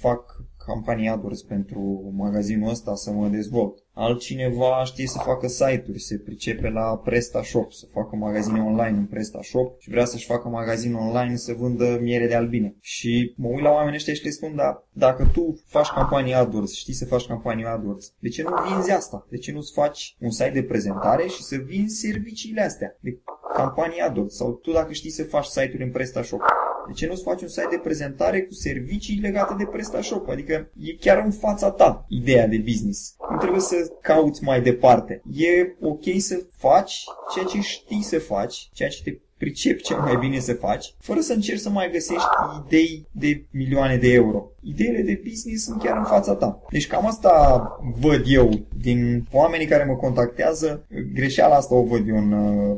fac 0.00 0.36
campanii 0.68 1.08
AdWords 1.08 1.42
pentru 1.42 2.12
magazinul 2.16 2.70
ăsta 2.70 2.94
să 2.94 3.10
mă 3.10 3.28
dezvolt. 3.28 3.74
Altcineva 3.92 4.82
știe 4.84 5.06
să 5.06 5.18
facă 5.18 5.46
site-uri, 5.46 6.00
se 6.00 6.18
pricepe 6.18 6.68
la 6.68 6.96
PrestaShop, 6.96 7.72
să 7.72 7.86
facă 7.92 8.16
magazine 8.16 8.60
online 8.60 8.96
în 8.96 9.06
PrestaShop 9.06 9.80
și 9.80 9.90
vrea 9.90 10.04
să-și 10.04 10.26
facă 10.26 10.48
magazin 10.48 10.94
online 10.94 11.36
să 11.36 11.52
vândă 11.52 11.98
miere 12.00 12.26
de 12.26 12.34
albine. 12.34 12.76
Și 12.80 13.34
mă 13.36 13.48
uit 13.48 13.62
la 13.62 13.70
oamenii 13.70 13.96
ăștia 13.96 14.14
și 14.14 14.24
le 14.24 14.30
spun, 14.30 14.54
da, 14.56 14.84
dacă 14.92 15.30
tu 15.32 15.62
faci 15.66 15.88
campanii 15.88 16.34
AdWords, 16.34 16.74
știi 16.74 16.92
să 16.92 17.04
faci 17.04 17.26
campanii 17.26 17.64
AdWords, 17.64 18.12
de 18.18 18.28
ce 18.28 18.42
nu 18.42 18.50
vinzi 18.68 18.90
asta? 18.90 19.26
De 19.30 19.36
ce 19.36 19.52
nu-ți 19.52 19.72
faci 19.72 20.16
un 20.20 20.30
site 20.30 20.50
de 20.50 20.62
prezentare 20.62 21.26
și 21.26 21.42
să 21.42 21.56
vinzi 21.56 22.00
serviciile 22.00 22.62
astea 22.62 22.96
de 23.00 23.18
campanii 23.54 24.00
AdWords? 24.00 24.36
Sau 24.36 24.52
tu 24.52 24.72
dacă 24.72 24.92
știi 24.92 25.10
să 25.10 25.24
faci 25.24 25.44
site-uri 25.44 25.82
în 25.82 25.90
PrestaShop, 25.90 26.40
de 26.88 26.94
ce 26.94 27.06
nu-ți 27.06 27.22
faci 27.22 27.42
un 27.42 27.48
site 27.48 27.68
de 27.70 27.80
prezentare 27.82 28.42
cu 28.42 28.52
servicii 28.52 29.20
legate 29.20 29.54
de 29.58 29.64
PrestaShop? 29.64 30.28
Adică 30.28 30.70
e 30.80 30.94
chiar 31.00 31.24
în 31.24 31.30
fața 31.30 31.70
ta 31.70 32.04
ideea 32.08 32.46
de 32.46 32.58
business. 32.58 33.14
Nu 33.30 33.36
trebuie 33.36 33.60
să 33.60 33.76
cauți 34.02 34.42
mai 34.42 34.62
departe. 34.62 35.22
E 35.32 35.76
ok 35.80 36.04
să 36.18 36.42
faci 36.56 37.04
ceea 37.34 37.44
ce 37.44 37.60
știi 37.60 38.02
să 38.02 38.18
faci, 38.18 38.68
ceea 38.72 38.88
ce 38.88 39.02
te 39.02 39.18
pricepi 39.38 39.82
cel 39.82 39.98
mai 39.98 40.16
bine 40.16 40.38
să 40.38 40.52
faci, 40.52 40.94
fără 40.98 41.20
să 41.20 41.32
încerci 41.32 41.60
să 41.60 41.70
mai 41.70 41.90
găsești 41.92 42.28
idei 42.64 43.06
de 43.10 43.44
milioane 43.50 43.96
de 43.96 44.12
euro. 44.12 44.50
Ideile 44.60 45.02
de 45.02 45.20
business 45.24 45.64
sunt 45.64 45.82
chiar 45.82 45.96
în 45.96 46.04
fața 46.04 46.34
ta. 46.34 46.60
Deci 46.70 46.86
cam 46.86 47.06
asta 47.06 47.62
văd 48.00 48.22
eu 48.26 48.50
din 48.76 49.26
oamenii 49.32 49.66
care 49.66 49.84
mă 49.84 49.94
contactează. 49.94 50.86
Greșeala 51.14 51.56
asta 51.56 51.74
o 51.74 51.82
văd 51.82 52.08
eu 52.08 52.16
în, 52.16 52.32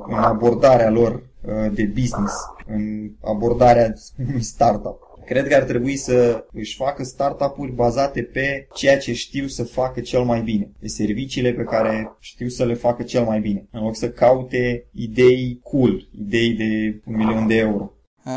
în 0.08 0.14
abordarea 0.14 0.90
lor 0.90 1.12
uh, 1.12 1.72
de 1.74 1.84
business, 1.84 2.34
în 2.66 3.10
abordarea 3.20 3.92
unui 4.28 4.42
startup. 4.42 5.09
Cred 5.30 5.49
că 5.49 5.54
ar 5.54 5.62
trebui 5.62 5.96
să 5.96 6.44
își 6.52 6.76
facă 6.76 7.04
startup-uri 7.04 7.72
bazate 7.72 8.22
pe 8.22 8.66
ceea 8.75 8.99
ce 8.99 9.12
știu 9.12 9.46
să 9.46 9.64
facă 9.64 10.00
cel 10.00 10.22
mai 10.22 10.40
bine, 10.40 10.70
pe 10.80 10.88
serviciile 10.88 11.52
pe 11.52 11.62
care 11.62 12.16
știu 12.18 12.49
să 12.49 12.64
le 12.64 12.75
facă 12.75 13.02
cel 13.02 13.25
mai 13.25 13.40
bine, 13.40 13.68
în 13.70 13.82
loc 13.82 13.96
să 13.96 14.08
caute 14.08 14.88
idei 14.92 15.60
cool, 15.62 16.08
idei 16.20 16.50
de 16.50 17.00
un 17.06 17.16
milion 17.16 17.46
de 17.46 17.56
euro. 17.56 17.92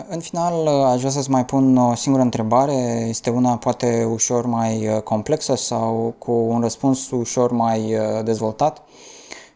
În 0.09 0.19
final, 0.19 0.67
aș 0.67 0.97
vrea 0.97 1.09
să-ți 1.09 1.29
mai 1.29 1.45
pun 1.45 1.77
o 1.77 1.95
singură 1.95 2.23
întrebare. 2.23 3.05
Este 3.07 3.29
una 3.29 3.57
poate 3.57 4.07
ușor 4.11 4.45
mai 4.45 4.87
uh, 4.87 5.01
complexă 5.01 5.55
sau 5.55 6.15
cu 6.17 6.31
un 6.31 6.61
răspuns 6.61 7.11
ușor 7.11 7.51
mai 7.51 7.79
uh, 7.79 8.23
dezvoltat. 8.23 8.83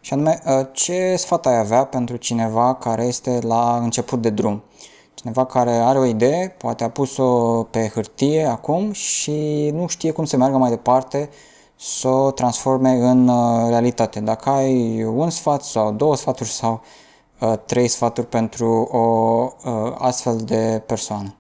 Și 0.01 0.13
anume, 0.13 0.39
uh, 0.45 0.67
ce 0.71 1.15
sfat 1.15 1.45
ai 1.45 1.57
avea 1.57 1.83
pentru 1.83 2.15
cineva 2.15 2.75
care 2.75 3.03
este 3.03 3.39
la 3.41 3.79
început 3.83 4.21
de 4.21 4.29
drum? 4.29 4.63
Cineva 5.27 5.45
care 5.45 5.71
are 5.71 5.97
o 5.97 6.05
idee, 6.05 6.55
poate 6.57 6.83
a 6.83 6.89
pus-o 6.89 7.63
pe 7.63 7.87
hârtie 7.93 8.43
acum 8.43 8.91
și 8.91 9.69
nu 9.73 9.87
știe 9.87 10.11
cum 10.11 10.25
să 10.25 10.37
meargă 10.37 10.57
mai 10.57 10.69
departe 10.69 11.29
să 11.75 12.07
o 12.07 12.31
transforme 12.31 12.89
în 12.89 13.27
uh, 13.27 13.69
realitate. 13.69 14.19
Dacă 14.19 14.49
ai 14.49 15.03
un 15.03 15.29
sfat 15.29 15.63
sau 15.63 15.93
două 15.93 16.15
sfaturi 16.15 16.49
sau 16.49 16.83
uh, 17.39 17.53
trei 17.65 17.87
sfaturi 17.87 18.27
pentru 18.27 18.67
o 18.91 18.97
uh, 19.65 19.95
astfel 19.97 20.37
de 20.37 20.83
persoană. 20.85 21.35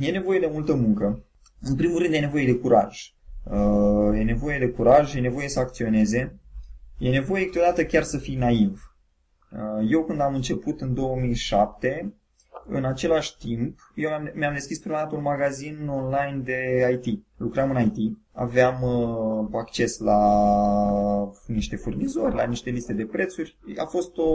E 0.00 0.10
nevoie 0.10 0.38
de 0.38 0.50
multă 0.52 0.74
muncă. 0.74 1.24
În 1.60 1.74
primul 1.74 1.98
rând 1.98 2.14
e 2.14 2.18
nevoie 2.18 2.46
de 2.46 2.54
curaj. 2.54 3.14
Uh, 3.44 4.18
e 4.18 4.22
nevoie 4.22 4.58
de 4.58 4.68
curaj, 4.68 5.14
e 5.14 5.20
nevoie 5.20 5.48
să 5.48 5.60
acționeze. 5.60 6.40
E 6.98 7.08
nevoie 7.08 7.44
câteodată 7.44 7.84
chiar 7.84 8.02
să 8.02 8.18
fii 8.18 8.36
naiv. 8.36 8.96
Uh, 9.52 9.88
eu 9.90 10.04
când 10.04 10.20
am 10.20 10.34
început 10.34 10.80
în 10.80 10.94
2007, 10.94 12.14
în 12.68 12.84
același 12.84 13.36
timp, 13.38 13.78
eu 13.94 14.10
mi-am 14.34 14.52
deschis 14.52 14.78
prima 14.78 14.96
dată 14.96 15.14
un 15.14 15.22
magazin 15.22 15.88
online 15.88 16.40
de 16.44 16.88
IT. 17.02 17.22
Lucram 17.36 17.70
în 17.70 17.92
IT, 17.94 18.18
aveam 18.32 18.82
uh, 18.82 19.48
acces 19.52 19.98
la 19.98 20.20
niște 21.46 21.76
furnizori, 21.76 22.34
la 22.34 22.44
niște 22.44 22.70
liste 22.70 22.92
de 22.92 23.04
prețuri. 23.04 23.56
A 23.76 23.84
fost 23.84 24.16
o, 24.16 24.32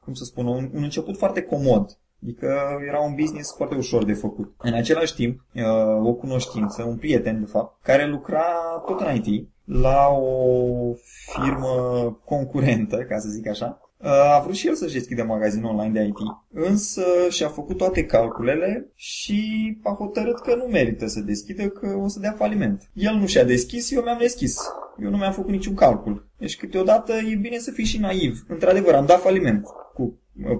cum 0.00 0.12
să 0.12 0.24
spun, 0.24 0.46
un, 0.46 0.70
un 0.74 0.82
început 0.82 1.16
foarte 1.16 1.42
comod. 1.42 1.96
Adică 2.22 2.54
era 2.88 3.00
un 3.00 3.14
business 3.14 3.54
foarte 3.56 3.74
ușor 3.74 4.04
de 4.04 4.12
făcut. 4.12 4.54
În 4.58 4.72
același 4.72 5.14
timp, 5.14 5.40
uh, 5.54 6.06
o 6.06 6.12
cunoștință, 6.12 6.82
un 6.82 6.96
prieten, 6.96 7.40
de 7.40 7.46
fapt, 7.46 7.82
care 7.82 8.06
lucra 8.06 8.44
tot 8.86 9.00
în 9.00 9.14
IT, 9.14 9.48
la 9.64 10.08
o 10.08 10.92
firmă 11.32 11.76
concurentă, 12.24 12.96
ca 12.96 13.18
să 13.18 13.28
zic 13.28 13.48
așa, 13.48 13.80
A 14.04 14.40
vrut 14.40 14.54
și 14.54 14.66
el 14.66 14.74
să-și 14.74 14.92
deschidă 14.92 15.22
magazin 15.22 15.64
online 15.64 16.00
de 16.00 16.06
IT, 16.06 16.16
însă 16.52 17.04
și-a 17.28 17.48
făcut 17.48 17.76
toate 17.76 18.04
calculele 18.04 18.92
și 18.94 19.42
a 19.82 19.94
hotărât 19.98 20.40
că 20.40 20.54
nu 20.54 20.64
merită 20.64 21.06
să 21.06 21.20
deschidă, 21.20 21.68
că 21.68 21.96
o 22.02 22.08
să 22.08 22.20
dea 22.20 22.34
faliment. 22.38 22.90
El 22.92 23.14
nu 23.14 23.26
și-a 23.26 23.44
deschis, 23.44 23.90
eu 23.90 24.02
mi-am 24.02 24.18
deschis. 24.18 24.56
Eu 25.02 25.10
nu 25.10 25.16
mi-am 25.16 25.32
făcut 25.32 25.50
niciun 25.50 25.74
calcul. 25.74 26.26
Deci 26.38 26.56
câteodată 26.56 27.12
e 27.12 27.34
bine 27.34 27.58
să 27.58 27.70
fii 27.70 27.84
și 27.84 27.98
naiv. 27.98 28.44
Într-adevăr, 28.48 28.94
am 28.94 29.06
dat 29.06 29.20
faliment 29.20 29.66
cu 29.94 30.18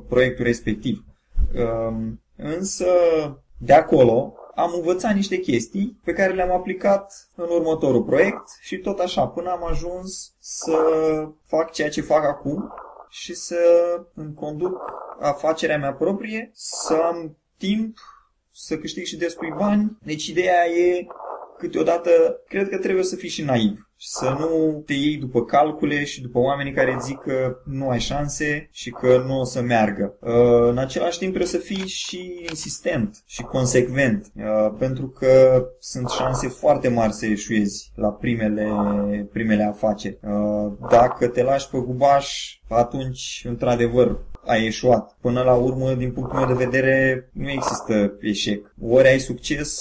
proiectul 0.09 0.45
respectiv. 0.45 1.05
Însă, 2.37 2.87
de 3.59 3.73
acolo, 3.73 4.35
am 4.55 4.73
învățat 4.75 5.15
niște 5.15 5.37
chestii 5.37 6.01
pe 6.05 6.13
care 6.13 6.33
le-am 6.33 6.51
aplicat 6.53 7.29
în 7.35 7.47
următorul 7.51 8.03
proiect 8.03 8.49
și 8.61 8.79
tot 8.79 8.99
așa, 8.99 9.27
până 9.27 9.51
am 9.51 9.67
ajuns 9.71 10.35
să 10.39 10.77
fac 11.47 11.71
ceea 11.71 11.89
ce 11.89 12.01
fac 12.01 12.25
acum 12.25 12.73
și 13.13 13.35
să 13.35 13.61
îmi 14.15 14.35
conduc 14.35 14.81
afacerea 15.21 15.79
mea 15.79 15.93
proprie, 15.93 16.51
să 16.55 16.95
am 16.95 17.37
timp 17.57 17.99
să 18.51 18.79
câștig 18.79 19.05
și 19.05 19.17
destui 19.17 19.55
bani. 19.57 19.99
Deci 20.03 20.27
ideea 20.27 20.67
e 20.67 21.07
câteodată, 21.63 22.11
cred 22.49 22.69
că 22.69 22.79
trebuie 22.79 23.05
să 23.05 23.17
fii 23.17 23.29
și 23.29 23.43
naiv 23.43 23.93
să 24.05 24.37
nu 24.39 24.83
te 24.87 24.93
iei 24.93 25.17
după 25.17 25.45
calcule 25.45 26.05
și 26.05 26.23
după 26.23 26.39
oamenii 26.39 26.73
care 26.73 26.97
zic 27.01 27.19
că 27.19 27.57
nu 27.65 27.89
ai 27.89 28.01
șanse 28.01 28.69
și 28.73 28.91
că 28.91 29.23
nu 29.27 29.41
o 29.41 29.45
să 29.45 29.61
meargă. 29.61 30.15
Uh, 30.21 30.69
în 30.69 30.79
același 30.79 31.19
timp 31.19 31.35
trebuie 31.35 31.61
să 31.61 31.67
fii 31.67 31.87
și 31.87 32.47
insistent 32.49 33.23
și 33.27 33.43
consecvent, 33.43 34.33
uh, 34.37 34.75
pentru 34.79 35.09
că 35.09 35.65
sunt 35.79 36.09
șanse 36.09 36.49
foarte 36.49 36.89
mari 36.89 37.13
să 37.13 37.27
eșuezi 37.27 37.93
la 37.95 38.09
primele, 38.09 38.69
primele 39.33 39.63
afaceri. 39.65 40.19
Uh, 40.23 40.73
dacă 40.91 41.29
te 41.29 41.43
lași 41.43 41.71
pe 41.71 41.79
gubaș, 41.79 42.59
atunci, 42.69 43.45
într-adevăr, 43.49 44.19
ai 44.47 44.67
eșuat. 44.67 45.17
Până 45.21 45.43
la 45.43 45.55
urmă, 45.55 45.95
din 45.95 46.13
punctul 46.13 46.39
meu 46.39 46.47
de 46.47 46.65
vedere, 46.65 47.29
nu 47.33 47.51
există 47.51 48.17
eșec. 48.21 48.75
Ori 48.81 49.09
ai 49.09 49.19
succes, 49.19 49.81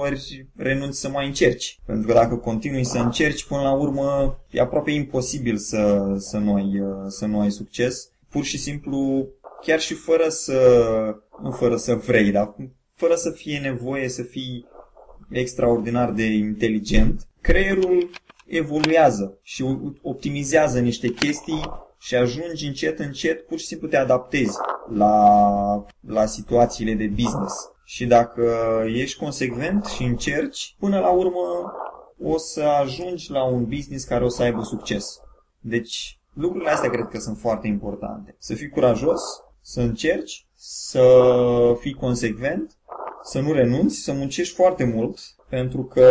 ori 0.00 0.46
renunți 0.56 1.00
să 1.00 1.08
mai 1.08 1.26
încerci. 1.26 1.80
Pentru 1.86 2.06
că 2.06 2.12
dacă 2.12 2.36
continui 2.36 2.84
să 2.84 2.98
încerci, 2.98 3.46
până 3.46 3.62
la 3.62 3.72
urmă 3.72 4.38
e 4.50 4.60
aproape 4.60 4.90
imposibil 4.90 5.56
să, 5.56 6.14
să, 6.16 6.38
nu, 6.38 6.54
ai, 6.54 6.82
să 7.08 7.26
nu 7.26 7.40
ai 7.40 7.50
succes. 7.50 8.10
Pur 8.28 8.44
și 8.44 8.58
simplu, 8.58 9.28
chiar 9.62 9.80
și 9.80 9.94
fără 9.94 10.28
să, 10.28 10.58
nu 11.42 11.50
fără 11.50 11.76
să 11.76 11.94
vrei, 11.94 12.30
dar 12.30 12.54
fără 12.94 13.14
să 13.14 13.30
fie 13.30 13.58
nevoie 13.58 14.08
să 14.08 14.22
fii 14.22 14.66
extraordinar 15.30 16.10
de 16.10 16.24
inteligent, 16.24 17.26
creierul 17.40 18.10
evoluează 18.46 19.38
și 19.42 19.64
optimizează 20.02 20.80
niște 20.80 21.08
chestii 21.08 21.60
și 22.00 22.14
ajungi 22.14 22.66
încet, 22.66 22.98
încet, 22.98 23.46
pur 23.46 23.58
și 23.58 23.66
simplu 23.66 23.88
te 23.88 23.96
adaptezi 23.96 24.56
la, 24.92 25.84
la 26.00 26.26
situațiile 26.26 26.94
de 26.94 27.06
business. 27.06 27.70
Și 27.84 28.06
dacă 28.06 28.42
ești 28.86 29.18
consecvent 29.18 29.84
și 29.84 30.02
încerci, 30.02 30.76
până 30.78 30.98
la 30.98 31.10
urmă 31.10 31.72
o 32.22 32.38
să 32.38 32.62
ajungi 32.62 33.30
la 33.30 33.44
un 33.44 33.64
business 33.64 34.04
care 34.04 34.24
o 34.24 34.28
să 34.28 34.42
aibă 34.42 34.62
succes. 34.62 35.20
Deci, 35.60 36.18
lucrurile 36.32 36.70
astea 36.70 36.90
cred 36.90 37.08
că 37.10 37.18
sunt 37.18 37.38
foarte 37.38 37.66
importante. 37.66 38.36
Să 38.38 38.54
fii 38.54 38.68
curajos, 38.68 39.20
să 39.60 39.80
încerci, 39.80 40.46
să 40.54 41.04
fii 41.80 41.94
consecvent, 41.94 42.76
să 43.22 43.40
nu 43.40 43.52
renunți, 43.52 43.96
să 43.96 44.12
muncești 44.12 44.54
foarte 44.54 44.84
mult, 44.84 45.18
pentru 45.50 45.84
că 45.84 46.06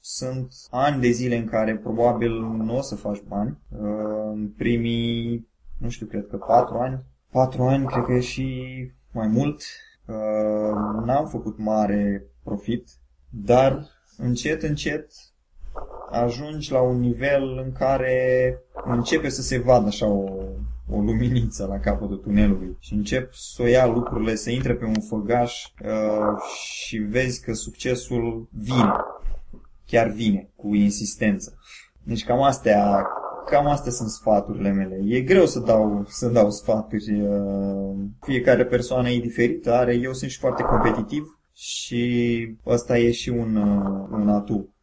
sunt 0.00 0.52
ani 0.70 1.00
de 1.00 1.10
zile 1.10 1.36
în 1.36 1.46
care 1.46 1.76
probabil 1.76 2.30
nu 2.40 2.76
o 2.76 2.80
să 2.80 2.94
faci 2.94 3.22
bani. 3.28 3.58
În 4.32 4.48
primii, 4.56 5.48
nu 5.78 5.88
știu, 5.88 6.06
cred 6.06 6.26
că 6.30 6.36
patru 6.36 6.76
ani, 6.76 7.04
patru 7.30 7.62
ani, 7.62 7.86
cred 7.86 8.04
că 8.04 8.12
e 8.12 8.20
și 8.20 8.62
mai 9.12 9.26
mult, 9.26 9.62
n-am 11.04 11.26
făcut 11.26 11.58
mare 11.58 12.26
profit, 12.44 12.88
dar 13.30 13.86
încet, 14.16 14.62
încet 14.62 15.12
ajungi 16.10 16.72
la 16.72 16.80
un 16.80 17.00
nivel 17.00 17.58
în 17.64 17.72
care 17.72 18.58
începe 18.84 19.28
să 19.28 19.42
se 19.42 19.58
vadă 19.58 19.86
așa 19.86 20.06
o, 20.06 20.24
o 20.92 21.00
luminiță 21.00 21.66
la 21.66 21.78
capătul 21.78 22.16
tunelului 22.16 22.76
și 22.78 22.92
încep 22.92 23.32
să 23.32 23.62
o 23.62 23.66
ia 23.66 23.86
lucrurile, 23.86 24.34
să 24.34 24.50
intre 24.50 24.74
pe 24.74 24.84
un 24.84 25.00
făgaș 25.00 25.64
uh, 25.84 26.42
și 26.64 26.96
vezi 26.96 27.44
că 27.44 27.52
succesul 27.52 28.48
vine. 28.50 28.92
Chiar 29.86 30.08
vine, 30.08 30.50
cu 30.56 30.74
insistență. 30.74 31.58
Deci 32.02 32.24
cam 32.24 32.42
astea, 32.42 33.06
cam 33.46 33.66
astea 33.66 33.92
sunt 33.92 34.08
sfaturile 34.08 34.70
mele. 34.70 35.00
E 35.04 35.20
greu 35.20 35.46
să 35.46 35.58
dau, 35.58 36.04
să 36.08 36.28
dau 36.28 36.50
sfaturi. 36.50 37.20
Uh, 37.20 37.94
fiecare 38.20 38.64
persoană 38.64 39.08
e 39.08 39.20
diferită, 39.20 39.72
are, 39.72 39.94
eu 39.94 40.12
sunt 40.12 40.30
și 40.30 40.38
foarte 40.38 40.62
competitiv 40.62 41.38
și 41.52 42.56
ăsta 42.66 42.98
e 42.98 43.10
și 43.10 43.28
un, 43.28 43.56
uh, 43.56 44.08
un 44.10 44.28
atu. 44.28 44.74